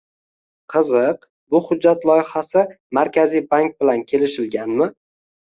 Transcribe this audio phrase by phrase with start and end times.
[0.75, 2.65] Qiziq, bu hujjat loyihasi
[2.99, 4.91] Markaziy bank bilan kelishilganmi?